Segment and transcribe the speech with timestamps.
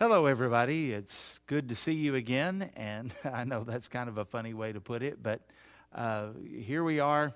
[0.00, 0.92] Hello, everybody.
[0.92, 2.70] It's good to see you again.
[2.76, 5.40] And I know that's kind of a funny way to put it, but
[5.92, 7.32] uh, here we are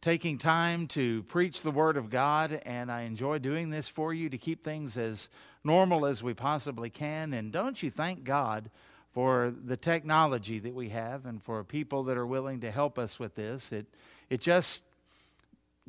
[0.00, 2.62] taking time to preach the Word of God.
[2.64, 5.28] And I enjoy doing this for you to keep things as
[5.64, 7.34] normal as we possibly can.
[7.34, 8.70] And don't you thank God
[9.12, 13.18] for the technology that we have and for people that are willing to help us
[13.18, 13.72] with this?
[13.72, 13.86] It,
[14.30, 14.84] it just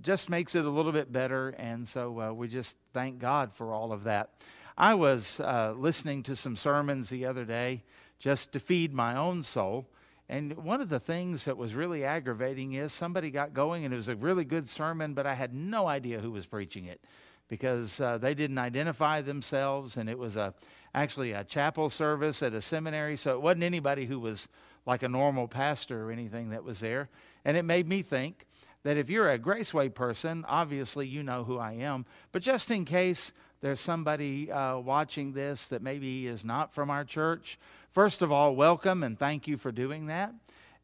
[0.02, 1.50] just makes it a little bit better.
[1.50, 4.32] And so uh, we just thank God for all of that.
[4.80, 7.84] I was uh, listening to some sermons the other day
[8.18, 9.86] just to feed my own soul.
[10.30, 13.98] And one of the things that was really aggravating is somebody got going and it
[13.98, 17.02] was a really good sermon, but I had no idea who was preaching it
[17.50, 20.54] because uh, they didn't identify themselves and it was a
[20.96, 24.48] actually a chapel service at a seminary so it wasn't anybody who was
[24.86, 27.10] like a normal pastor or anything that was there
[27.46, 28.48] and it made me think
[28.84, 32.86] that if you're a graceway person obviously you know who i am but just in
[32.86, 37.60] case there's somebody uh, watching this that maybe is not from our church,
[37.92, 40.34] first of all, welcome and thank you for doing that.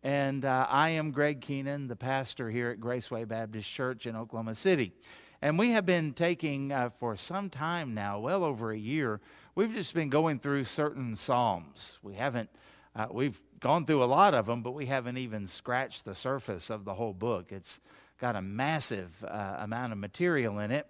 [0.03, 4.55] And uh, I am Greg Keenan, the pastor here at Graceway Baptist Church in Oklahoma
[4.55, 4.91] City.
[5.41, 9.21] And we have been taking uh, for some time now, well over a year,
[9.55, 11.97] we've just been going through certain Psalms.
[12.03, 12.49] We haven't,
[12.95, 16.69] uh, we've gone through a lot of them, but we haven't even scratched the surface
[16.69, 17.51] of the whole book.
[17.51, 17.79] It's
[18.19, 20.87] got a massive uh, amount of material in it.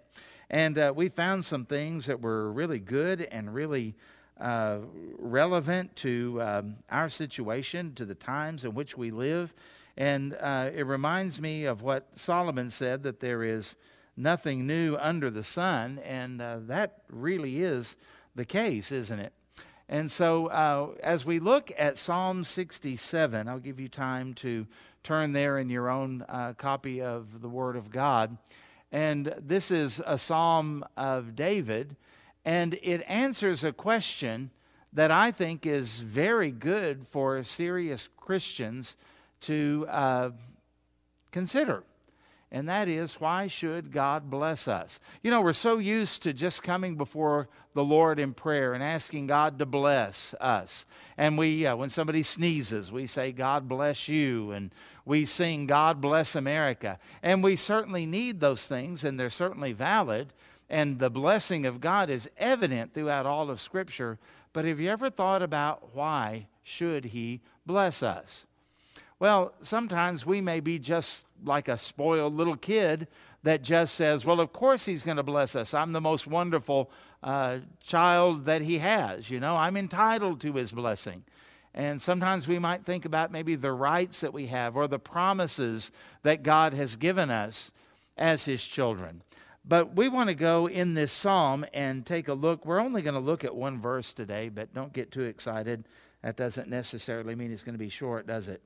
[0.50, 3.94] And uh, we found some things that were really good and really
[4.40, 4.78] uh,
[5.18, 9.54] relevant to um, our situation, to the times in which we live.
[9.96, 13.76] And uh, it reminds me of what Solomon said that there is
[14.16, 16.00] nothing new under the sun.
[16.04, 17.96] And uh, that really is
[18.34, 19.32] the case, isn't it?
[19.88, 24.66] And so, uh, as we look at Psalm 67, I'll give you time to
[25.04, 28.36] turn there in your own uh, copy of the Word of God.
[28.92, 31.96] And this is a psalm of David,
[32.44, 34.50] and it answers a question
[34.92, 38.96] that I think is very good for serious Christians
[39.42, 40.30] to uh,
[41.32, 41.82] consider.
[42.52, 45.00] And that is, why should God bless us?
[45.22, 49.26] You know, we're so used to just coming before the Lord in prayer and asking
[49.26, 50.86] God to bless us.
[51.18, 54.52] And we, uh, when somebody sneezes, we say, God bless you.
[54.52, 54.70] And
[55.06, 56.98] we sing, God bless America.
[57.22, 60.32] And we certainly need those things, and they're certainly valid.
[60.68, 64.18] And the blessing of God is evident throughout all of Scripture.
[64.52, 68.46] But have you ever thought about why should He bless us?
[69.20, 73.06] Well, sometimes we may be just like a spoiled little kid
[73.44, 75.72] that just says, Well, of course He's going to bless us.
[75.72, 76.90] I'm the most wonderful
[77.22, 79.30] uh, child that He has.
[79.30, 81.22] You know, I'm entitled to His blessing.
[81.76, 85.92] And sometimes we might think about maybe the rights that we have or the promises
[86.22, 87.70] that God has given us
[88.16, 89.22] as His children.
[89.68, 92.64] But we want to go in this psalm and take a look.
[92.64, 95.84] We're only going to look at one verse today, but don't get too excited.
[96.22, 98.62] That doesn't necessarily mean it's going to be short, does it?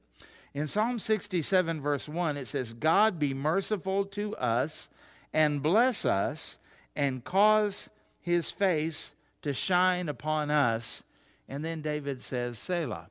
[0.54, 4.88] In Psalm 67, verse 1, it says, God be merciful to us
[5.32, 6.58] and bless us
[6.94, 7.88] and cause
[8.20, 11.02] his face to shine upon us
[11.50, 13.08] and then David says, Selah.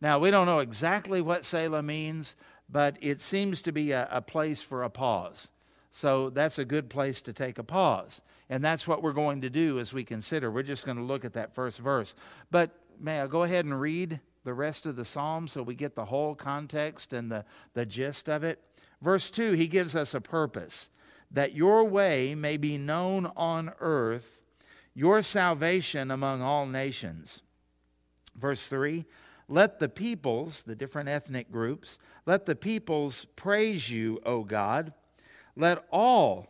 [0.00, 2.34] Now, we don't know exactly what Selah means,
[2.68, 5.48] but it seems to be a, a place for a pause.
[5.90, 8.22] So that's a good place to take a pause.
[8.48, 10.50] And that's what we're going to do as we consider.
[10.50, 12.14] We're just going to look at that first verse.
[12.50, 15.94] But may I go ahead and read the rest of the psalm so we get
[15.94, 18.60] the whole context and the, the gist of it?
[19.02, 20.88] Verse 2, he gives us a purpose
[21.30, 24.40] that your way may be known on earth,
[24.94, 27.42] your salvation among all nations.
[28.38, 29.04] Verse 3
[29.48, 34.92] Let the peoples, the different ethnic groups, let the peoples praise you, O God.
[35.56, 36.46] Let all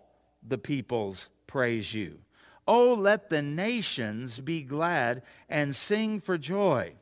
[0.46, 2.18] the peoples praise you.
[2.66, 6.92] Oh, let the nations be glad and sing for joy.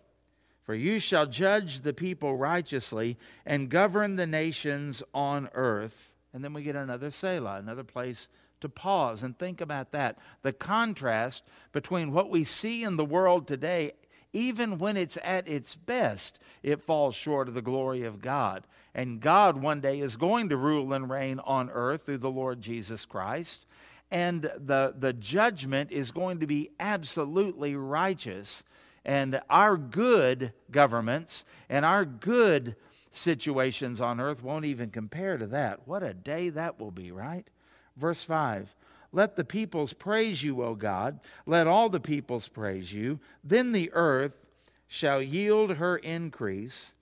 [0.62, 6.14] For you shall judge the people righteously and govern the nations on earth.
[6.32, 8.28] And then we get another Selah, another place
[8.60, 10.18] to pause and think about that.
[10.42, 11.42] The contrast
[11.72, 13.92] between what we see in the world today
[14.36, 18.66] even when it's at its best, it falls short of the glory of God.
[18.94, 22.60] And God one day is going to rule and reign on earth through the Lord
[22.60, 23.66] Jesus Christ.
[24.10, 28.62] And the, the judgment is going to be absolutely righteous.
[29.06, 32.76] And our good governments and our good
[33.10, 35.88] situations on earth won't even compare to that.
[35.88, 37.48] What a day that will be, right?
[37.96, 38.74] Verse 5
[39.16, 41.20] let the peoples praise you, O God.
[41.46, 43.18] Let all the peoples praise you.
[43.42, 44.44] Then the earth
[44.88, 46.92] shall yield her increase.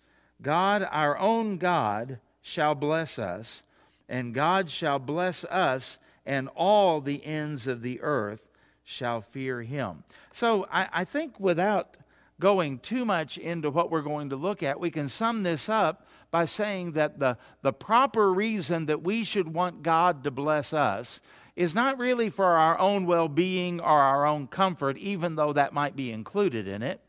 [0.40, 3.64] God, our own God, shall bless us,
[4.08, 8.46] and God shall bless us and all the ends of the earth
[8.84, 10.05] shall fear him.
[10.31, 11.96] So I, I think without
[12.38, 16.06] going too much into what we're going to look at, we can sum this up
[16.31, 21.20] by saying that the, the proper reason that we should want God to bless us
[21.56, 25.72] is not really for our own well being or our own comfort, even though that
[25.72, 27.00] might be included in it.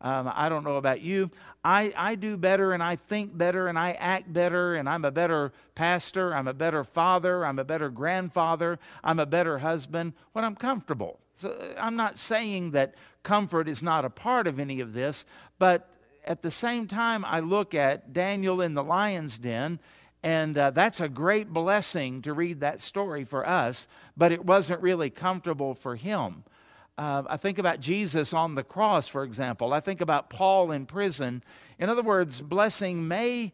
[0.00, 1.30] Um, I don't know about you.
[1.64, 5.10] I, I do better and I think better and I act better and I'm a
[5.10, 10.44] better pastor, I'm a better father, I'm a better grandfather, I'm a better husband when
[10.44, 11.20] I'm comfortable.
[11.36, 15.24] So uh, I'm not saying that comfort is not a part of any of this,
[15.58, 15.88] but
[16.26, 19.78] at the same time, I look at Daniel in the lion's den,
[20.24, 23.86] and uh, that's a great blessing to read that story for us,
[24.16, 26.44] but it wasn't really comfortable for him.
[26.96, 29.74] Uh, I think about Jesus on the cross, for example.
[29.74, 31.44] I think about Paul in prison.
[31.78, 33.52] In other words, blessing may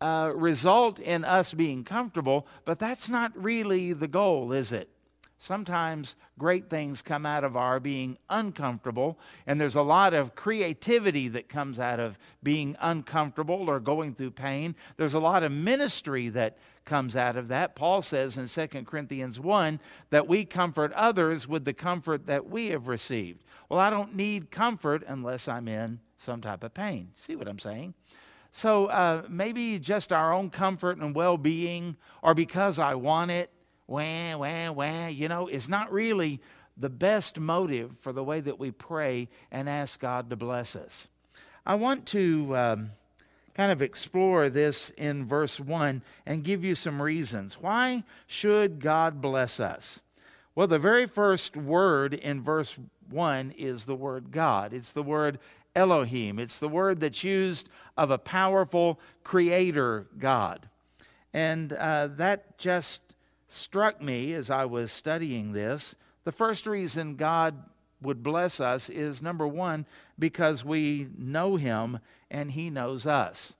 [0.00, 4.88] uh, result in us being comfortable, but that's not really the goal, is it?
[5.38, 11.28] Sometimes great things come out of our being uncomfortable, and there's a lot of creativity
[11.28, 14.74] that comes out of being uncomfortable or going through pain.
[14.96, 16.56] There's a lot of ministry that
[16.86, 17.76] comes out of that.
[17.76, 19.78] Paul says in 2 Corinthians 1
[20.10, 23.42] that we comfort others with the comfort that we have received.
[23.68, 27.10] Well, I don't need comfort unless I'm in some type of pain.
[27.14, 27.92] See what I'm saying?
[28.52, 33.50] So uh, maybe just our own comfort and well being, or because I want it,
[33.86, 36.40] wah, wah, wah, you know, is not really
[36.76, 41.08] the best motive for the way that we pray and ask God to bless us.
[41.64, 42.90] I want to um,
[43.54, 47.54] kind of explore this in verse 1 and give you some reasons.
[47.54, 50.00] Why should God bless us?
[50.54, 52.78] Well, the very first word in verse
[53.10, 54.72] 1 is the word God.
[54.72, 55.38] It's the word
[55.74, 56.38] Elohim.
[56.38, 60.68] It's the word that's used of a powerful creator God.
[61.32, 63.02] And uh, that just
[63.48, 65.94] struck me as I was studying this.
[66.24, 67.54] The first reason God
[68.02, 69.86] would bless us is number one,
[70.18, 71.98] because we know Him
[72.30, 73.54] and He knows us.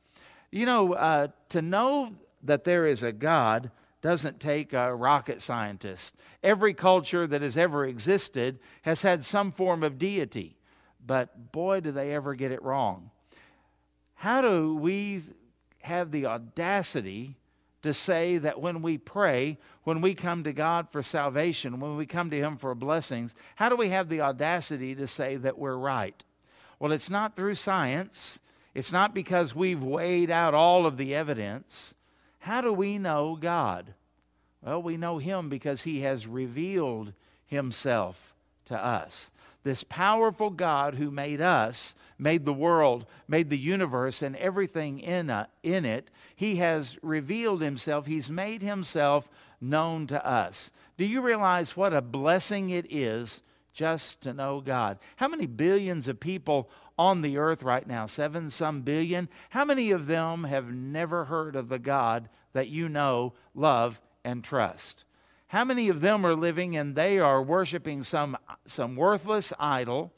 [0.51, 2.13] You know, uh, to know
[2.43, 3.71] that there is a God
[4.03, 6.15] doesn't take a rocket scientist.
[6.43, 10.57] Every culture that has ever existed has had some form of deity,
[11.05, 13.11] but boy, do they ever get it wrong.
[14.15, 15.23] How do we
[15.81, 17.37] have the audacity
[17.83, 22.07] to say that when we pray, when we come to God for salvation, when we
[22.07, 25.77] come to Him for blessings, how do we have the audacity to say that we're
[25.77, 26.23] right?
[26.79, 28.39] Well, it's not through science.
[28.75, 31.95] It's not because we've weighed out all of the evidence.
[32.41, 33.95] How do we know God?
[34.63, 37.13] Well, we know Him because He has revealed
[37.47, 38.35] Himself
[38.67, 39.31] to us
[39.67, 45.29] this powerful God who made us, made the world, made the universe, and everything in,
[45.29, 48.07] uh, in it, he has revealed himself.
[48.07, 49.29] He's made himself
[49.61, 50.71] known to us.
[50.97, 53.43] Do you realize what a blessing it is
[53.75, 55.01] just to know God?
[55.17, 58.07] How many billions of people on the earth right now?
[58.07, 59.29] Seven some billion.
[59.51, 64.45] How many of them have never heard of the God that you know, love, and
[64.45, 65.06] trust?
[65.49, 70.13] How many of them are living and they are worshiping some, some worthless idol,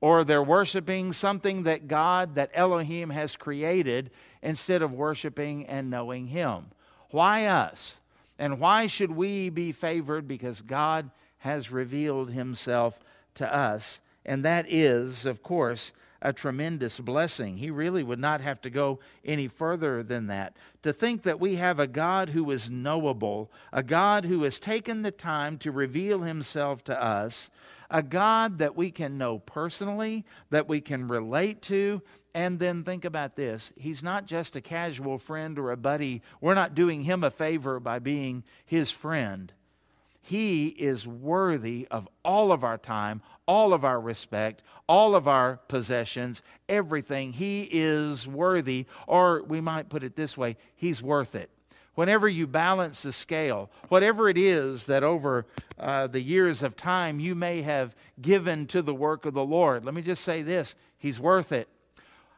[0.00, 4.10] or they're worshiping something that God, that Elohim has created,
[4.42, 6.66] instead of worshiping and knowing Him?
[7.10, 8.00] Why us?
[8.38, 10.28] And why should we be favored?
[10.28, 13.00] Because God has revealed Himself
[13.36, 14.00] to us.
[14.26, 15.92] And that is, of course,
[16.24, 17.58] a tremendous blessing.
[17.58, 20.56] He really would not have to go any further than that.
[20.82, 25.02] To think that we have a God who is knowable, a God who has taken
[25.02, 27.50] the time to reveal himself to us,
[27.90, 32.00] a God that we can know personally, that we can relate to,
[32.32, 36.22] and then think about this He's not just a casual friend or a buddy.
[36.40, 39.52] We're not doing him a favor by being his friend.
[40.20, 45.56] He is worthy of all of our time, all of our respect, all of our
[45.68, 47.32] possessions, everything.
[47.32, 51.50] He is worthy, or we might put it this way He's worth it.
[51.94, 55.46] Whenever you balance the scale, whatever it is that over
[55.78, 59.84] uh, the years of time you may have given to the work of the Lord,
[59.84, 61.68] let me just say this He's worth it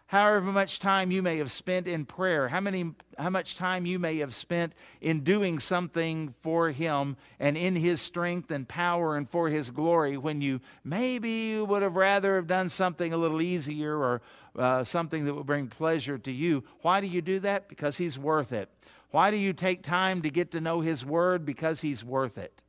[0.07, 3.99] however much time you may have spent in prayer, how, many, how much time you
[3.99, 9.29] may have spent in doing something for Him and in His strength and power and
[9.29, 13.97] for His glory, when you maybe would have rather have done something a little easier
[13.97, 14.23] or
[14.57, 16.65] uh, something that would bring pleasure to you.
[16.83, 17.69] Why do you do that?
[17.69, 18.69] Because He's worth it.
[19.11, 21.45] Why do you take time to get to know His Word?
[21.45, 22.63] Because He's worth it.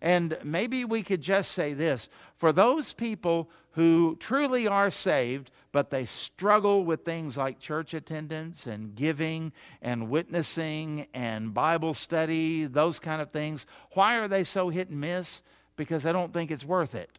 [0.00, 5.90] And maybe we could just say this for those people who truly are saved, but
[5.90, 13.00] they struggle with things like church attendance and giving and witnessing and Bible study, those
[13.00, 13.66] kind of things.
[13.92, 15.42] Why are they so hit and miss?
[15.76, 17.18] Because they don't think it's worth it.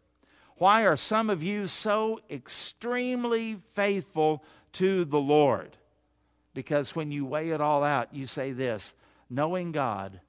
[0.56, 4.42] Why are some of you so extremely faithful
[4.74, 5.76] to the Lord?
[6.54, 8.94] Because when you weigh it all out, you say this
[9.28, 10.20] knowing God,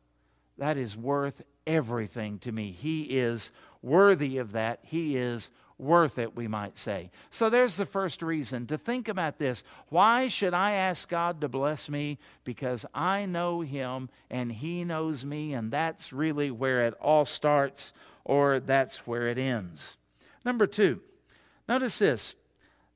[0.58, 2.72] that is worth everything to me.
[2.72, 3.52] He is
[3.84, 4.80] worthy of that.
[4.82, 7.12] He is worth it, we might say.
[7.30, 9.64] So there's the first reason to think about this.
[9.90, 12.18] Why should I ask God to bless me?
[12.44, 17.94] Because I know Him and He knows me, and that's really where it all starts,
[18.26, 19.98] or that's where it ends.
[20.44, 21.02] Number two,
[21.70, 22.36] notice this.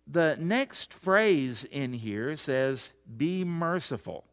[0.07, 4.25] The next phrase in here says, Be merciful.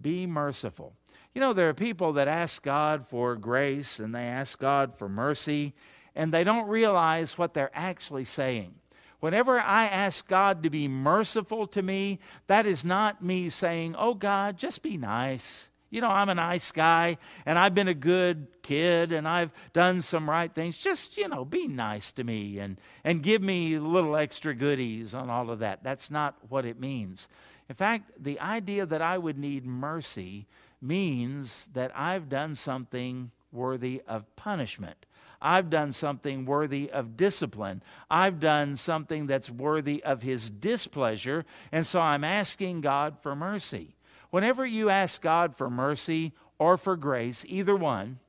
[0.00, 0.94] Be merciful.
[1.34, 5.08] You know, there are people that ask God for grace and they ask God for
[5.08, 5.72] mercy,
[6.14, 8.74] and they don't realize what they're actually saying.
[9.20, 14.14] Whenever I ask God to be merciful to me, that is not me saying, Oh
[14.14, 15.70] God, just be nice.
[15.90, 20.02] You know, I'm a nice guy and I've been a good kid and I've done
[20.02, 20.76] some right things.
[20.76, 25.30] Just, you know, be nice to me and, and give me little extra goodies on
[25.30, 25.84] all of that.
[25.84, 27.28] That's not what it means.
[27.68, 30.46] In fact, the idea that I would need mercy
[30.82, 35.06] means that I've done something worthy of punishment.
[35.40, 37.82] I've done something worthy of discipline.
[38.10, 43.96] I've done something that's worthy of His displeasure, and so I'm asking God for mercy.
[44.30, 48.20] Whenever you ask God for mercy or for grace, either one,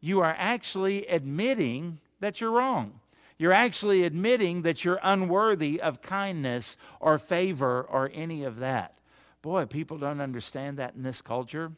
[0.00, 3.00] you are actually admitting that you're wrong.
[3.38, 8.98] You're actually admitting that you're unworthy of kindness or favor or any of that.
[9.42, 11.70] Boy, people don't understand that in this culture.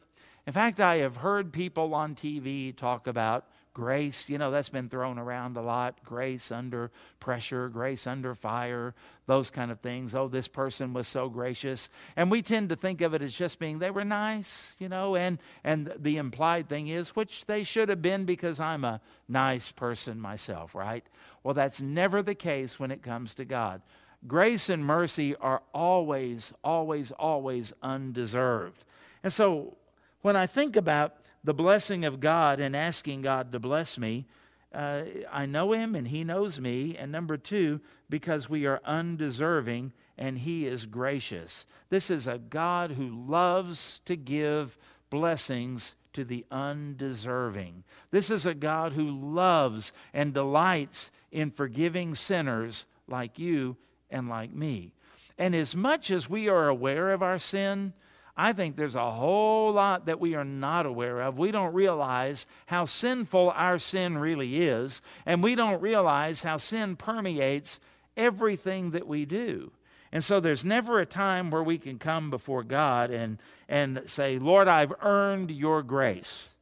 [0.47, 4.27] In fact, I have heard people on TV talk about grace.
[4.27, 6.03] You know, that's been thrown around a lot.
[6.03, 8.93] Grace under pressure, grace under fire,
[9.27, 10.15] those kind of things.
[10.15, 11.89] Oh, this person was so gracious.
[12.15, 15.15] And we tend to think of it as just being they were nice, you know,
[15.15, 19.71] and and the implied thing is which they should have been because I'm a nice
[19.71, 21.05] person myself, right?
[21.43, 23.81] Well, that's never the case when it comes to God.
[24.27, 28.85] Grace and mercy are always always always undeserved.
[29.23, 29.77] And so
[30.21, 34.25] when I think about the blessing of God and asking God to bless me,
[34.73, 36.95] uh, I know Him and He knows me.
[36.97, 41.65] And number two, because we are undeserving and He is gracious.
[41.89, 44.77] This is a God who loves to give
[45.09, 47.83] blessings to the undeserving.
[48.11, 53.77] This is a God who loves and delights in forgiving sinners like you
[54.09, 54.93] and like me.
[55.37, 57.93] And as much as we are aware of our sin,
[58.35, 61.37] I think there's a whole lot that we are not aware of.
[61.37, 66.95] We don't realize how sinful our sin really is, and we don't realize how sin
[66.95, 67.79] permeates
[68.15, 69.71] everything that we do.
[70.11, 73.37] And so there's never a time where we can come before God and,
[73.69, 76.53] and say, Lord, I've earned your grace.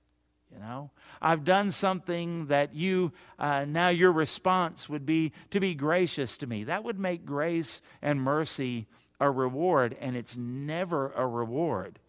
[0.53, 5.75] You know, I've done something that you, uh, now your response would be to be
[5.75, 6.65] gracious to me.
[6.65, 8.87] That would make grace and mercy
[9.19, 11.99] a reward, and it's never a reward.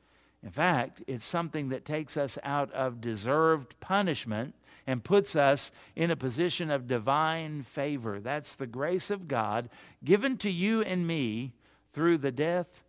[0.43, 4.55] In fact, it's something that takes us out of deserved punishment
[4.87, 8.21] and puts us in a position of divine favor.
[8.21, 9.69] That's the grace of God
[10.03, 11.53] given to you and me
[11.93, 12.83] through the death,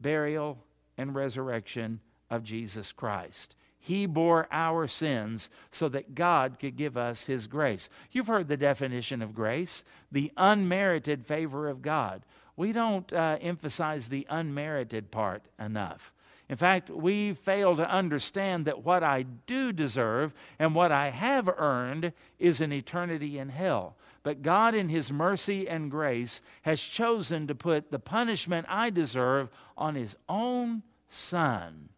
[0.00, 0.58] burial,
[0.96, 3.56] and resurrection of Jesus Christ.
[3.78, 7.90] He bore our sins so that God could give us His grace.
[8.12, 12.22] You've heard the definition of grace the unmerited favor of God
[12.56, 16.12] we don't uh, emphasize the unmerited part enough.
[16.48, 21.48] In fact, we fail to understand that what I do deserve and what I have
[21.48, 23.96] earned is an eternity in hell.
[24.22, 29.48] But God, in His mercy and grace, has chosen to put the punishment I deserve
[29.76, 31.88] on His own Son.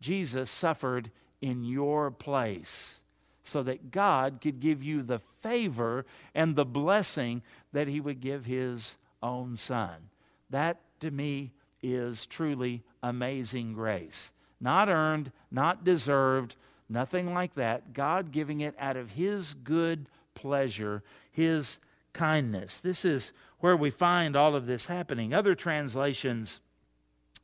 [0.00, 1.10] Jesus suffered
[1.40, 3.00] in your place
[3.42, 8.44] so that God could give you the favor and the blessing that He would give
[8.44, 10.10] His own Son.
[10.50, 14.32] That to me is truly amazing grace.
[14.60, 16.56] Not earned, not deserved,
[16.88, 17.92] nothing like that.
[17.92, 21.78] God giving it out of His good pleasure, His
[22.12, 22.80] kindness.
[22.80, 25.34] This is where we find all of this happening.
[25.34, 26.60] Other translations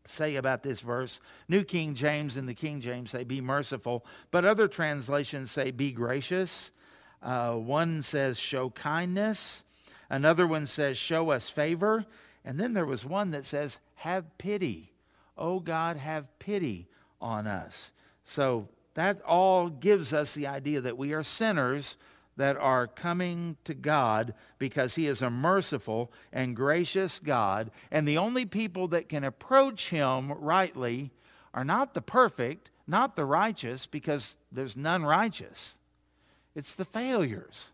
[0.04, 4.44] say about this verse New King James and the King James say, Be merciful, but
[4.44, 6.72] other translations say, Be gracious.
[7.22, 9.64] Uh, one says, Show kindness.
[10.12, 12.04] Another one says, Show us favor.
[12.44, 14.92] And then there was one that says, Have pity.
[15.38, 16.86] Oh God, have pity
[17.18, 17.92] on us.
[18.22, 21.96] So that all gives us the idea that we are sinners
[22.36, 27.70] that are coming to God because He is a merciful and gracious God.
[27.90, 31.10] And the only people that can approach Him rightly
[31.54, 35.78] are not the perfect, not the righteous, because there's none righteous.
[36.54, 37.71] It's the failures.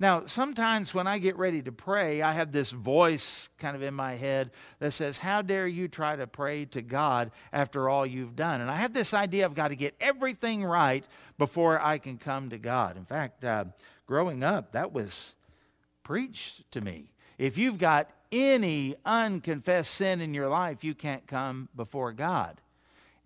[0.00, 3.94] Now, sometimes when I get ready to pray, I have this voice kind of in
[3.94, 8.36] my head that says, How dare you try to pray to God after all you've
[8.36, 8.60] done?
[8.60, 11.04] And I have this idea I've got to get everything right
[11.36, 12.96] before I can come to God.
[12.96, 13.64] In fact, uh,
[14.06, 15.34] growing up, that was
[16.04, 17.10] preached to me.
[17.36, 22.60] If you've got any unconfessed sin in your life, you can't come before God.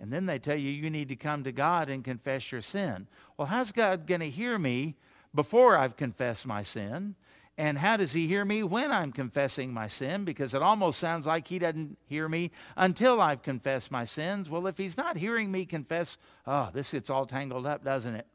[0.00, 3.06] And then they tell you you need to come to God and confess your sin.
[3.36, 4.96] Well, how's God going to hear me
[5.34, 7.14] before I've confessed my sin?
[7.58, 10.24] And how does he hear me when I'm confessing my sin?
[10.24, 14.48] Because it almost sounds like he doesn't hear me until I've confessed my sins.
[14.48, 18.26] Well, if he's not hearing me confess, oh, this gets all tangled up, doesn't it?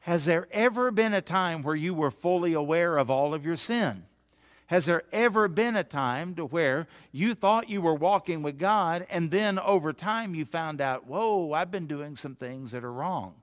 [0.00, 3.56] Has there ever been a time where you were fully aware of all of your
[3.56, 4.04] sin?
[4.66, 9.06] Has there ever been a time to where you thought you were walking with God
[9.10, 12.92] and then over time you found out, whoa, I've been doing some things that are
[12.92, 13.34] wrong?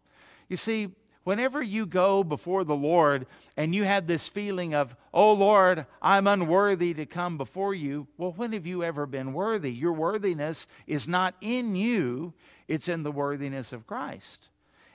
[0.50, 0.90] You see,
[1.24, 3.25] whenever you go before the Lord
[3.58, 8.34] and you have this feeling of, oh Lord, I'm unworthy to come before you, well,
[8.36, 9.72] when have you ever been worthy?
[9.72, 12.34] Your worthiness is not in you,
[12.68, 14.50] it's in the worthiness of Christ.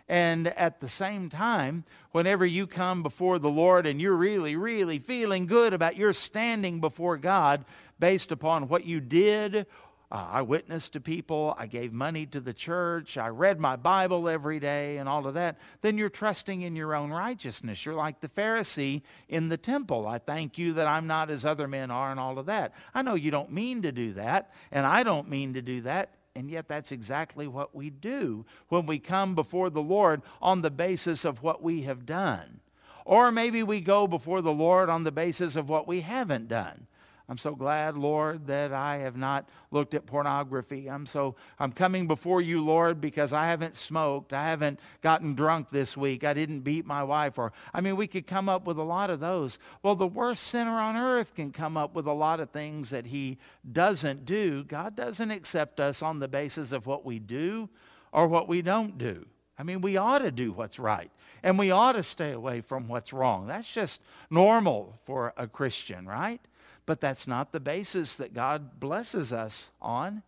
[0.08, 4.98] And at the same time, whenever you come before the Lord and you're really, really
[4.98, 7.66] feeling good about your standing before God
[7.98, 9.66] based upon what you did,
[10.10, 14.26] uh, I witnessed to people, I gave money to the church, I read my Bible
[14.26, 17.84] every day, and all of that, then you're trusting in your own righteousness.
[17.84, 20.06] You're like the Pharisee in the temple.
[20.06, 22.72] I thank you that I'm not as other men are, and all of that.
[22.94, 26.14] I know you don't mean to do that, and I don't mean to do that.
[26.34, 30.70] And yet, that's exactly what we do when we come before the Lord on the
[30.70, 32.60] basis of what we have done.
[33.04, 36.86] Or maybe we go before the Lord on the basis of what we haven't done.
[37.30, 40.88] I'm so glad, Lord, that I have not looked at pornography.
[40.88, 44.32] I'm so I'm coming before you, Lord, because I haven't smoked.
[44.32, 46.24] I haven't gotten drunk this week.
[46.24, 49.10] I didn't beat my wife or I mean we could come up with a lot
[49.10, 49.58] of those.
[49.82, 53.04] Well, the worst sinner on earth can come up with a lot of things that
[53.04, 53.36] he
[53.70, 54.64] doesn't do.
[54.64, 57.68] God doesn't accept us on the basis of what we do
[58.10, 59.26] or what we don't do.
[59.58, 61.10] I mean, we ought to do what's right
[61.42, 63.48] and we ought to stay away from what's wrong.
[63.48, 64.00] That's just
[64.30, 66.40] normal for a Christian, right?
[66.88, 70.22] But that's not the basis that God blesses us on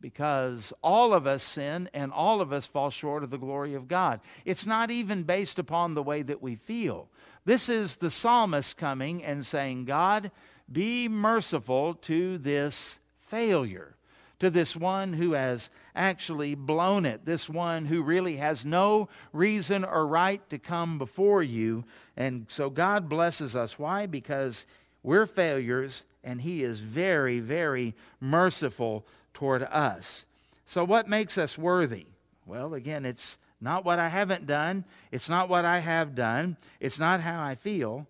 [0.00, 3.88] because all of us sin and all of us fall short of the glory of
[3.88, 4.20] God.
[4.46, 7.10] It's not even based upon the way that we feel.
[7.44, 10.30] This is the psalmist coming and saying, God,
[10.72, 13.94] be merciful to this failure,
[14.38, 19.84] to this one who has actually blown it, this one who really has no reason
[19.84, 21.84] or right to come before you.
[22.16, 23.78] And so God blesses us.
[23.78, 24.06] Why?
[24.06, 24.64] Because
[25.08, 30.26] we're failures, and He is very, very merciful toward us.
[30.66, 32.04] So, what makes us worthy?
[32.44, 36.98] Well, again, it's not what I haven't done, it's not what I have done, it's
[36.98, 38.06] not how I feel,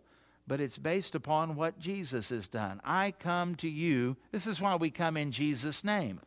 [0.48, 2.80] but it's based upon what Jesus has done.
[2.82, 4.16] I come to you.
[4.32, 6.18] This is why we come in Jesus' name.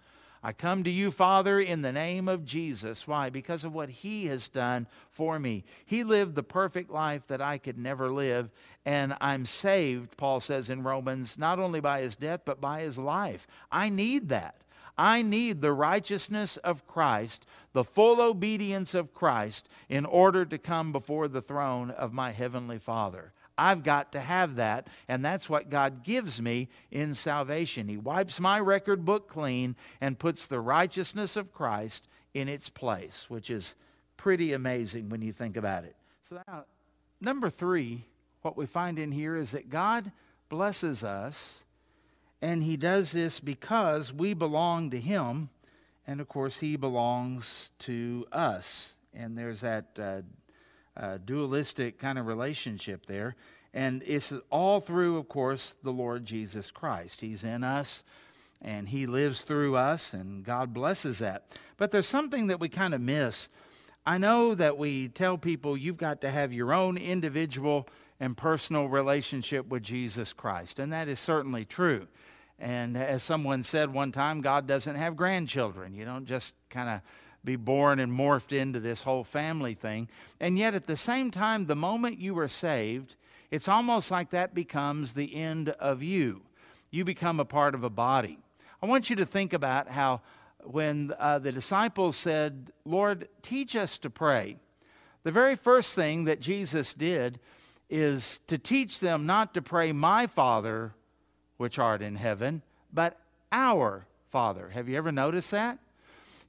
[0.44, 3.08] I come to you, Father, in the name of Jesus.
[3.08, 3.30] Why?
[3.30, 5.64] Because of what He has done for me.
[5.86, 8.50] He lived the perfect life that I could never live,
[8.86, 12.98] and I'm saved, Paul says in Romans, not only by His death, but by His
[12.98, 13.48] life.
[13.72, 14.56] I need that.
[14.98, 20.92] I need the righteousness of Christ, the full obedience of Christ, in order to come
[20.92, 23.34] before the throne of my Heavenly Father.
[23.58, 27.88] I've got to have that, and that's what God gives me in salvation.
[27.88, 33.26] He wipes my record book clean and puts the righteousness of Christ in its place,
[33.30, 33.76] which is
[34.18, 35.96] pretty amazing when you think about it.
[36.24, 36.66] So, now,
[37.20, 38.06] number three,
[38.42, 40.12] what we find in here is that God
[40.50, 41.64] blesses us,
[42.42, 45.50] and He does this because we belong to Him,
[46.08, 48.96] and of course, He belongs to us.
[49.14, 50.22] And there's that uh,
[50.98, 53.36] uh, dualistic kind of relationship there.
[53.74, 57.22] And it's all through, of course, the Lord Jesus Christ.
[57.22, 58.04] He's in us
[58.62, 61.46] and He lives through us, and God blesses that.
[61.78, 63.50] But there's something that we kind of miss.
[64.06, 67.88] I know that we tell people you've got to have your own individual
[68.22, 72.08] and personal relationship with Jesus Christ, and that is certainly true.
[72.60, 75.96] And as someone said one time, God doesn't have grandchildren.
[75.96, 77.02] You don't just kind of
[77.44, 80.08] be born and morphed into this whole family thing.
[80.40, 83.16] And yet, at the same time, the moment you are saved,
[83.50, 86.44] it's almost like that becomes the end of you.
[86.92, 88.38] You become a part of a body.
[88.84, 90.22] I want you to think about how
[90.64, 94.58] when uh, the disciples said, Lord, teach us to pray,
[95.24, 97.40] the very first thing that Jesus did
[97.92, 100.94] is to teach them not to pray, My Father,
[101.58, 103.20] which art in heaven, but
[103.52, 104.70] our Father.
[104.70, 105.78] Have you ever noticed that?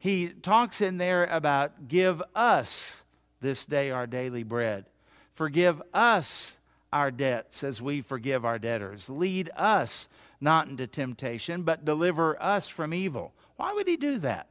[0.02, 3.04] he talks in there about give us
[3.40, 4.84] this day our daily bread.
[5.32, 6.58] Forgive us
[6.92, 9.08] our debts as we forgive our debtors.
[9.08, 10.08] Lead us
[10.40, 13.32] not into temptation, but deliver us from evil.
[13.54, 14.48] Why would he do that?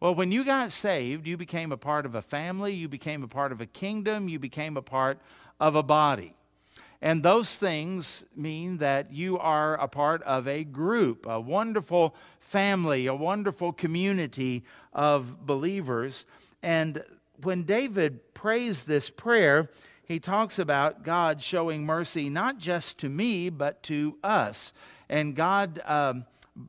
[0.00, 3.28] Well, when you got saved, you became a part of a family, you became a
[3.28, 5.20] part of a kingdom, you became a part
[5.62, 6.34] of a body.
[7.00, 13.06] And those things mean that you are a part of a group, a wonderful family,
[13.06, 16.26] a wonderful community of believers.
[16.64, 17.04] And
[17.42, 19.70] when David prays this prayer,
[20.04, 24.72] he talks about God showing mercy not just to me, but to us.
[25.08, 26.24] And God um,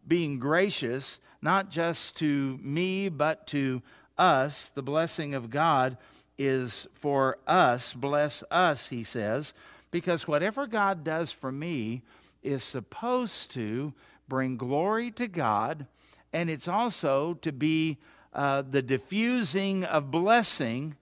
[0.08, 3.82] being gracious, not just to me, but to
[4.20, 4.72] us.
[4.76, 5.98] The blessing of God
[6.38, 7.94] is for us.
[7.94, 9.54] Bless us, he says,
[9.92, 12.02] because whatever God does for me
[12.42, 13.94] is supposed to
[14.28, 15.86] bring glory to God,
[16.32, 17.98] and it's also to be
[18.34, 20.96] uh, the diffusing of blessing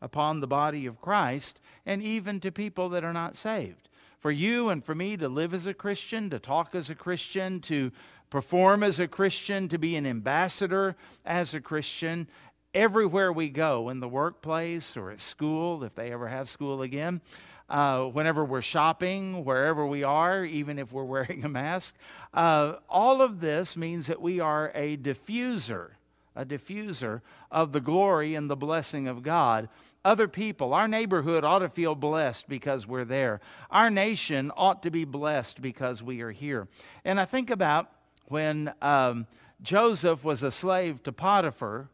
[0.00, 3.88] upon the body of Christ and even to people that are not saved.
[4.20, 7.60] For you and for me to live as a Christian, to talk as a Christian,
[7.62, 7.92] to
[8.30, 12.26] perform as a Christian, to be an ambassador as a Christian,
[12.74, 17.20] everywhere we go, in the workplace or at school, if they ever have school again,
[17.68, 21.94] uh, whenever we're shopping, wherever we are, even if we're wearing a mask,
[22.34, 25.90] uh, all of this means that we are a diffuser
[26.36, 29.68] a diffuser of the glory and the blessing of God.
[30.04, 33.40] Other people, our neighborhood ought to feel blessed because we're there.
[33.70, 36.68] Our nation ought to be blessed because we are here.
[37.04, 37.90] And I think about
[38.26, 39.26] when um,
[39.62, 41.88] Joseph was a slave to Potiphar,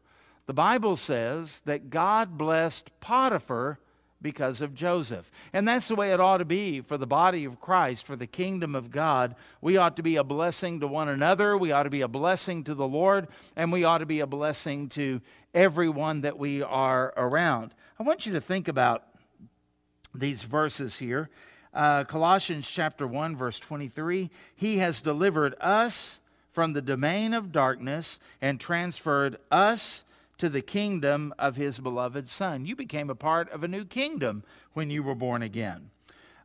[0.47, 3.79] the Bible says that God blessed Potiphar
[4.23, 5.31] because of Joseph.
[5.53, 8.27] And that's the way it ought to be for the body of Christ, for the
[8.27, 9.35] kingdom of God.
[9.61, 12.65] We ought to be a blessing to one another, we ought to be a blessing
[12.65, 15.21] to the Lord, and we ought to be a blessing to
[15.53, 17.75] everyone that we are around.
[17.99, 19.05] I want you to think about
[20.15, 21.29] these verses here.
[21.75, 26.21] Uh, Colossians chapter 1, verse 23 He has delivered us
[26.53, 30.05] from the domain of darkness and transferred us
[30.43, 32.67] to the kingdom of his beloved Son.
[32.67, 35.91] You became a part of a new kingdom when you were born again.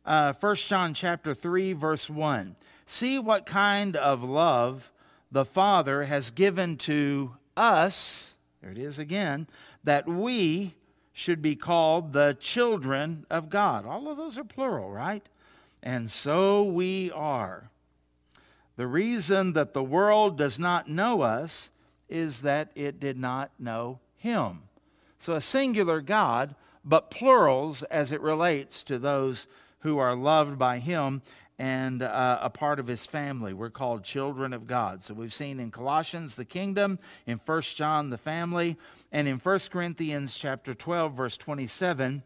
[0.06, 2.54] Uh, 1 John chapter 3, verse 1.
[2.86, 4.92] See what kind of love
[5.32, 9.48] the Father has given to us, there it is again,
[9.82, 10.76] that we
[11.12, 13.84] should be called the children of God.
[13.84, 15.28] All of those are plural, right?
[15.82, 17.72] And so we are.
[18.76, 21.72] The reason that the world does not know us
[22.08, 24.62] is that it did not know him.
[25.18, 29.46] So a singular God, but plurals as it relates to those
[29.80, 31.22] who are loved by him
[31.58, 33.52] and uh, a part of his family.
[33.52, 35.02] We're called children of God.
[35.02, 38.76] So we've seen in Colossians the kingdom, in 1 John the family,
[39.10, 42.22] and in 1 Corinthians chapter 12 verse 27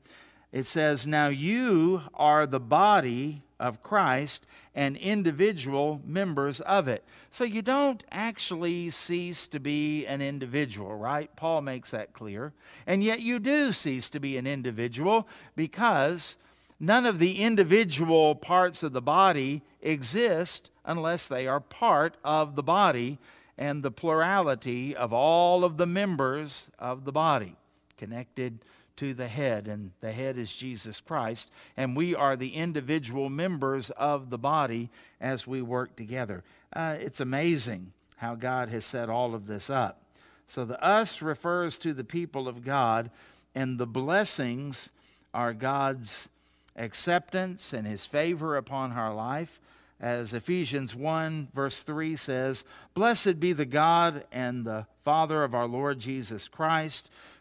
[0.53, 7.05] it says, Now you are the body of Christ and individual members of it.
[7.31, 11.35] So you don't actually cease to be an individual, right?
[11.37, 12.53] Paul makes that clear.
[12.87, 16.37] And yet you do cease to be an individual because
[16.81, 22.63] none of the individual parts of the body exist unless they are part of the
[22.63, 23.19] body
[23.57, 27.55] and the plurality of all of the members of the body
[27.97, 28.59] connected
[28.97, 33.91] to the head, and the head is Jesus Christ, and we are the individual members
[33.91, 36.45] of the body as we work together.
[36.75, 40.03] Uh, it's amazing how God has set all of this up.
[40.47, 43.11] So the us refers to the people of God,
[43.55, 44.91] and the blessings
[45.35, 46.29] are God's
[46.77, 49.61] acceptance and his favor upon our life.
[50.01, 55.69] As Ephesians 1, verse 3 says, Blessed be the God and the Father of our
[55.69, 57.11] Lord Jesus Christ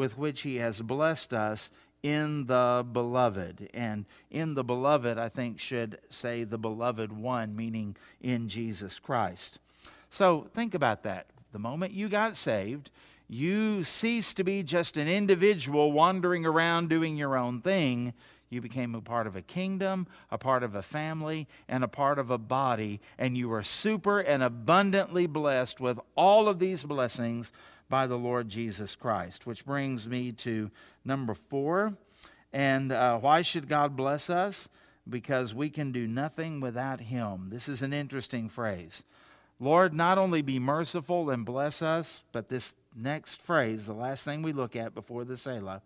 [0.00, 1.70] with which he has blessed us
[2.02, 3.68] in the beloved.
[3.74, 9.58] And in the beloved, I think, should say the beloved one, meaning in Jesus Christ.
[10.08, 11.26] So think about that.
[11.52, 12.90] The moment you got saved,
[13.28, 18.14] you ceased to be just an individual wandering around doing your own thing.
[18.48, 22.18] You became a part of a kingdom, a part of a family, and a part
[22.18, 23.02] of a body.
[23.18, 27.52] And you are super and abundantly blessed with all of these blessings
[27.90, 29.46] by the Lord Jesus Christ.
[29.46, 30.70] Which brings me to
[31.04, 31.92] number four.
[32.52, 34.70] And uh, why should God bless us?
[35.10, 37.48] because we can do nothing without him.
[37.50, 39.02] This is an interesting phrase.
[39.58, 44.42] Lord, not only be merciful and bless us, but this next phrase, the last thing
[44.42, 45.82] we look at before the Selah,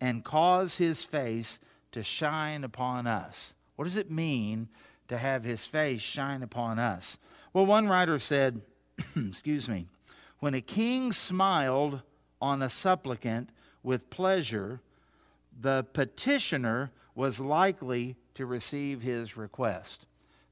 [0.00, 1.58] and cause his face
[1.92, 3.54] to shine upon us.
[3.76, 4.68] What does it mean
[5.08, 7.18] to have his face shine upon us?
[7.52, 8.60] Well, one writer said,
[9.16, 9.86] excuse me,
[10.40, 12.02] when a king smiled
[12.40, 13.50] on a supplicant
[13.82, 14.80] with pleasure,
[15.58, 20.06] the petitioner was likely to receive his request.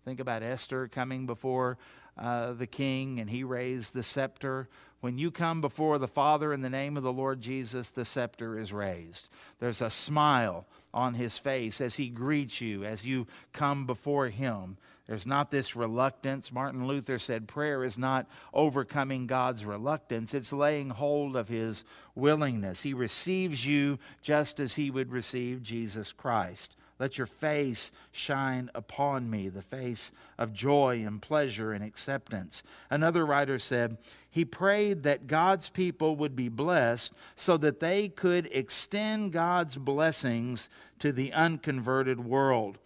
[0.05, 1.79] Think about Esther coming before
[2.19, 4.69] uh, the king and he raised the scepter.
[5.01, 8.59] When you come before the Father in the name of the Lord Jesus, the scepter
[8.59, 9.29] is raised.
[9.61, 14.77] There's a smile on his face as he greets you, as you come before him.
[15.09, 16.53] There's not this reluctance.
[16.53, 21.83] Martin Luther said prayer is not overcoming God's reluctance, it's laying hold of his
[22.15, 22.83] willingness.
[22.83, 26.77] He receives you just as he would receive Jesus Christ.
[26.99, 32.63] Let your face shine upon me, the face of joy and pleasure and acceptance.
[32.91, 33.97] Another writer said,
[34.29, 40.69] He prayed that God's people would be blessed so that they could extend God's blessings
[40.99, 42.79] to the unconverted world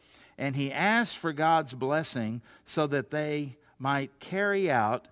[0.43, 5.07] and he asked for God's blessing so that they might carry out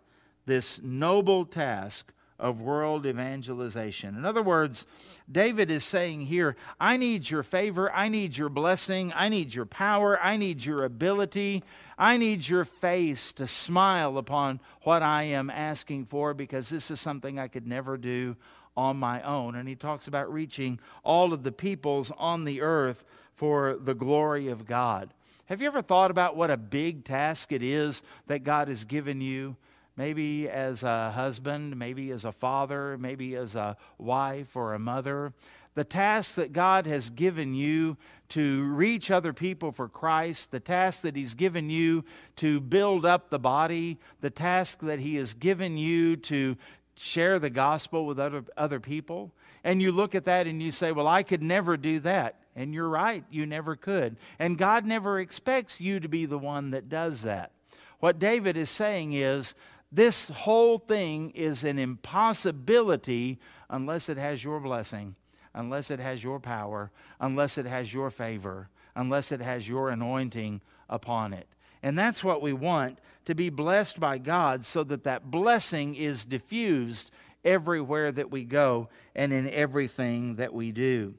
[0.44, 4.16] this noble task of world evangelization.
[4.16, 4.88] In other words,
[5.30, 9.66] David is saying here, I need your favor, I need your blessing, I need your
[9.66, 11.62] power, I need your ability,
[11.96, 17.00] I need your face to smile upon what I am asking for because this is
[17.00, 18.34] something I could never do
[18.76, 19.54] on my own.
[19.54, 23.04] And he talks about reaching all of the peoples on the earth
[23.36, 25.14] for the glory of God.
[25.50, 29.20] Have you ever thought about what a big task it is that God has given
[29.20, 29.56] you?
[29.96, 35.32] Maybe as a husband, maybe as a father, maybe as a wife or a mother.
[35.74, 37.96] The task that God has given you
[38.28, 42.04] to reach other people for Christ, the task that He's given you
[42.36, 46.56] to build up the body, the task that He has given you to
[46.94, 49.32] share the gospel with other, other people.
[49.64, 52.39] And you look at that and you say, Well, I could never do that.
[52.56, 54.16] And you're right, you never could.
[54.38, 57.52] And God never expects you to be the one that does that.
[58.00, 59.54] What David is saying is,
[59.92, 65.16] this whole thing is an impossibility unless it has your blessing,
[65.54, 70.60] unless it has your power, unless it has your favor, unless it has your anointing
[70.88, 71.48] upon it.
[71.82, 76.24] And that's what we want to be blessed by God so that that blessing is
[76.24, 77.10] diffused
[77.44, 81.14] everywhere that we go and in everything that we do.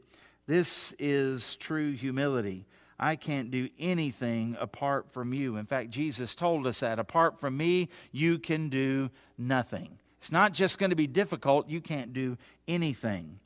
[0.51, 2.65] This is true humility.
[2.99, 5.55] I can't do anything apart from you.
[5.55, 9.97] In fact, Jesus told us that apart from me, you can do nothing.
[10.17, 12.37] It's not just going to be difficult, you can't do
[12.67, 13.39] anything.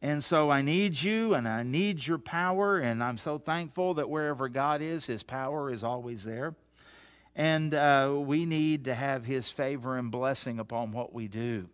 [0.00, 4.08] And so I need you and I need your power, and I'm so thankful that
[4.08, 6.54] wherever God is, His power is always there.
[7.36, 11.68] And uh, we need to have His favor and blessing upon what we do.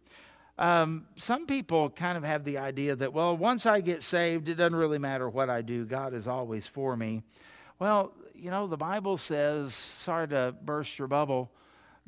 [0.58, 4.54] Um, some people kind of have the idea that, well, once I get saved, it
[4.54, 5.84] doesn't really matter what I do.
[5.84, 7.22] God is always for me.
[7.78, 11.50] Well, you know, the Bible says, sorry to burst your bubble,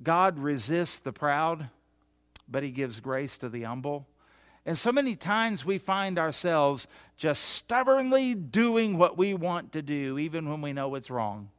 [0.03, 1.69] God resists the proud,
[2.49, 4.07] but he gives grace to the humble.
[4.65, 10.19] And so many times we find ourselves just stubbornly doing what we want to do,
[10.19, 11.51] even when we know it's wrong.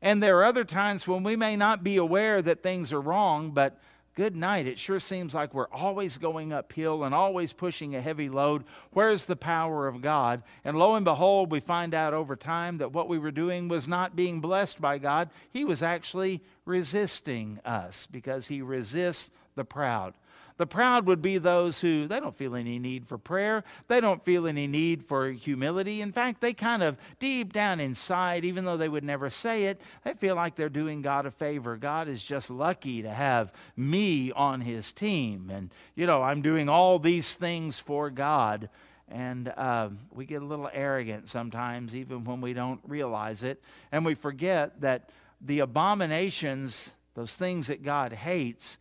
[0.00, 3.50] And there are other times when we may not be aware that things are wrong,
[3.50, 3.80] but
[4.18, 4.66] good night.
[4.66, 8.64] It sure seems like we're always going uphill and always pushing a heavy load.
[8.90, 10.42] Where's the power of God?
[10.64, 13.86] And lo and behold, we find out over time that what we were doing was
[13.86, 15.30] not being blessed by God.
[15.50, 20.14] He was actually resisting us because He resists the proud.
[20.58, 23.62] The proud would be those who they don't feel any need for prayer.
[23.86, 26.00] They don't feel any need for humility.
[26.02, 29.80] In fact, they kind of deep down inside, even though they would never say it,
[30.04, 31.76] they feel like they're doing God a favor.
[31.76, 35.48] God is just lucky to have me on his team.
[35.48, 38.68] And, you know, I'm doing all these things for God.
[39.08, 43.62] And uh, we get a little arrogant sometimes, even when we don't realize it.
[43.92, 48.78] And we forget that the abominations, those things that God hates,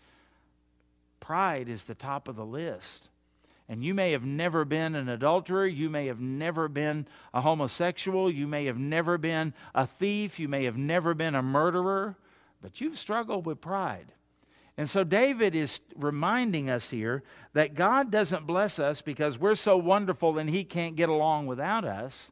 [1.28, 3.10] pride is the top of the list.
[3.68, 5.68] And you may have never been an adulterer.
[5.68, 8.32] You may have never been a homosexual.
[8.32, 10.40] You may have never been a thief.
[10.40, 12.16] You may have never been a murderer.
[12.62, 14.14] But you've struggled with pride.
[14.78, 19.76] And so David is reminding us here that God doesn't bless us because we're so
[19.76, 22.32] wonderful and he can't get along without us.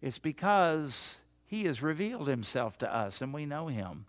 [0.00, 4.06] It's because he has revealed himself to us and we know him.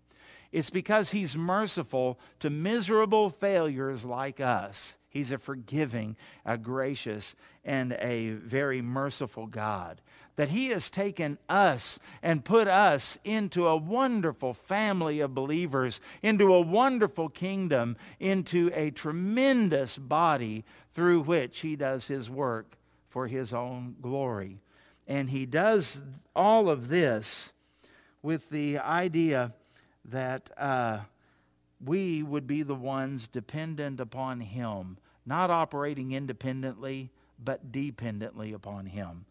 [0.52, 4.98] It's because He's merciful to miserable failures like us.
[5.10, 7.36] He's a forgiving, a gracious,
[7.66, 10.02] and a very merciful God.
[10.36, 16.54] that He has taken us and put us into a wonderful family of believers, into
[16.54, 22.78] a wonderful kingdom, into a tremendous body through which He does His work
[23.10, 24.60] for His own glory.
[25.08, 26.02] And He does
[26.36, 27.52] all of this
[28.22, 29.54] with the idea
[30.06, 31.00] that uh,
[31.84, 37.12] we would be the ones dependent upon Him, not operating independently,
[37.44, 39.26] but dependently upon Him.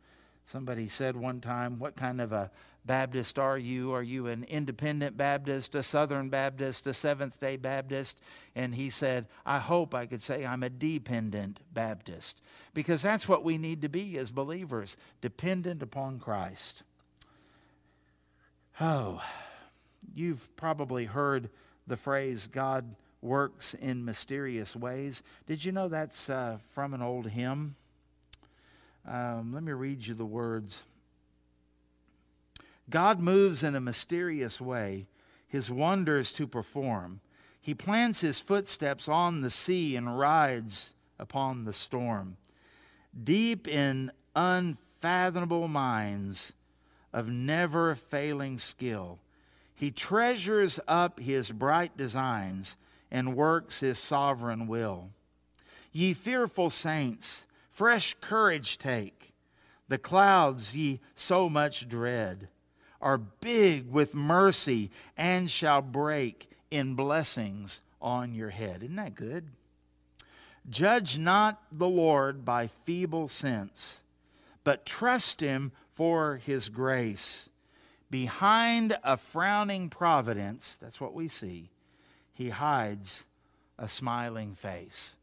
[0.44, 2.50] Somebody said one time, What kind of a
[2.84, 3.92] Baptist are you?
[3.92, 8.20] Are you an independent Baptist, a Southern Baptist, a Seventh day Baptist?
[8.54, 12.42] And he said, I hope I could say I'm a dependent Baptist.
[12.72, 16.82] Because that's what we need to be as believers dependent upon Christ.
[18.80, 19.20] Oh,
[20.14, 21.50] you've probably heard
[21.86, 25.22] the phrase, God works in mysterious ways.
[25.46, 27.74] Did you know that's uh, from an old hymn?
[29.06, 30.84] Um, let me read you the words.
[32.88, 35.06] God moves in a mysterious way,
[35.46, 37.20] his wonders to perform.
[37.60, 42.36] He plants his footsteps on the sea and rides upon the storm.
[43.22, 46.52] Deep in unfathomable minds
[47.12, 49.18] of never failing skill,
[49.80, 52.76] he treasures up his bright designs
[53.10, 55.08] and works his sovereign will.
[55.90, 59.32] Ye fearful saints, fresh courage take.
[59.88, 62.48] The clouds ye so much dread
[63.00, 68.82] are big with mercy and shall break in blessings on your head.
[68.82, 69.48] Isn't that good?
[70.68, 74.02] Judge not the Lord by feeble sense,
[74.62, 77.49] but trust him for his grace
[78.10, 81.70] Behind a frowning providence, that's what we see,
[82.34, 83.26] he hides
[83.78, 85.16] a smiling face.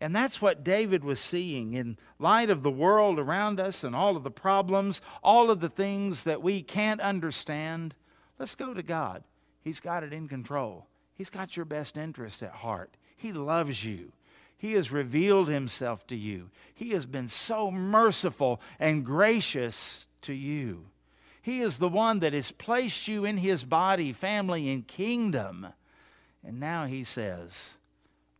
[0.00, 4.16] And that's what David was seeing in light of the world around us and all
[4.16, 7.94] of the problems, all of the things that we can't understand.
[8.36, 9.22] Let's go to God.
[9.60, 10.88] He's got it in control.
[11.14, 12.96] He's got your best interest at heart.
[13.16, 14.10] He loves you.
[14.58, 16.50] He has revealed himself to you.
[16.74, 20.86] He has been so merciful and gracious to you.
[21.42, 25.66] He is the one that has placed you in His body, family, and kingdom.
[26.46, 27.74] And now He says,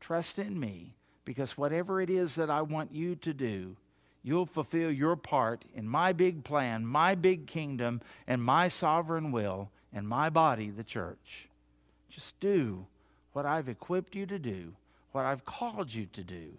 [0.00, 3.76] Trust in me, because whatever it is that I want you to do,
[4.22, 9.70] you'll fulfill your part in my big plan, my big kingdom, and my sovereign will,
[9.92, 11.48] and my body, the church.
[12.08, 12.86] Just do
[13.32, 14.74] what I've equipped you to do,
[15.10, 16.52] what I've called you to do,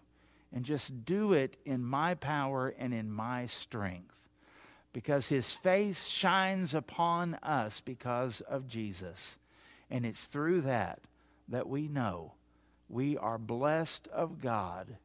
[0.53, 4.22] and just do it in my power and in my strength
[4.93, 9.39] because his face shines upon us because of Jesus.
[9.89, 10.99] And it's through that
[11.49, 12.34] that we know
[12.88, 14.95] we are blessed of God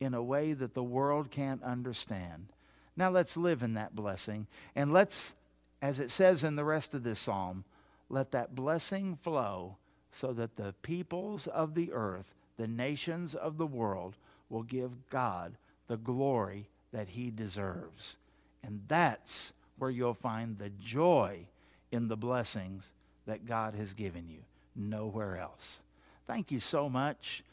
[0.00, 2.48] in a way that the world can't understand.
[2.96, 4.46] Now let's live in that blessing.
[4.74, 5.34] And let's,
[5.80, 7.64] as it says in the rest of this psalm,
[8.08, 9.76] let that blessing flow
[10.10, 14.16] so that the peoples of the earth, the nations of the world,
[14.48, 15.56] will give God
[15.88, 18.16] the glory that he deserves.
[18.66, 21.46] And that's where you'll find the joy
[21.92, 22.92] in the blessings
[23.26, 24.40] that God has given you.
[24.74, 25.82] Nowhere else.
[26.26, 27.44] Thank you so much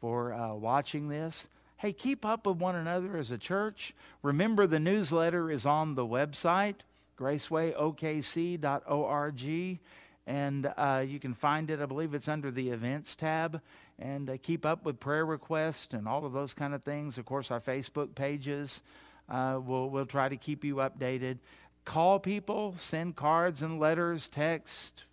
[0.00, 1.48] for uh, watching this.
[1.76, 3.94] Hey, keep up with one another as a church.
[4.22, 6.76] Remember, the newsletter is on the website,
[7.18, 9.78] gracewayokc.org,
[10.26, 13.60] and uh, you can find it, I believe it's under the events tab.
[13.98, 17.18] And uh, keep up with prayer requests and all of those kind of things.
[17.18, 18.82] Of course, our Facebook pages.
[19.30, 21.38] Uh, we'll, we'll try to keep you updated.
[21.84, 25.04] Call people, send cards and letters, text,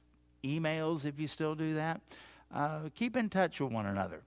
[0.43, 2.01] emails if you still do that.
[2.53, 4.21] Uh, keep in touch with one another.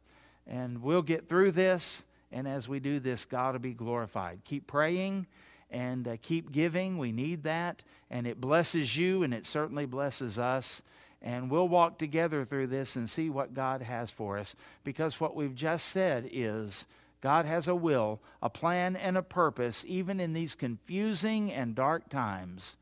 [0.47, 2.05] And we'll get through this.
[2.33, 4.41] And as we do this, God will be glorified.
[4.45, 5.27] Keep praying
[5.71, 6.99] and uh, keep giving.
[6.99, 7.83] We need that.
[8.11, 10.83] And it blesses you, and it certainly blesses us.
[11.23, 14.57] And we'll walk together through this and see what God has for us.
[14.85, 16.87] Because what we've just said is
[17.21, 22.09] God has a will, a plan, and a purpose, even in these confusing and dark
[22.09, 22.77] times.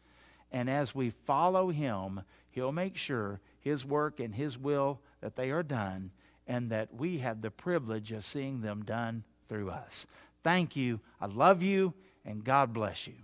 [0.52, 5.50] And as we follow Him, He'll make sure His work and His will that they
[5.50, 6.12] are done,
[6.46, 10.06] and that we have the privilege of seeing them done through us.
[10.44, 11.00] Thank you.
[11.20, 11.94] I love you,
[12.24, 13.14] and God bless you.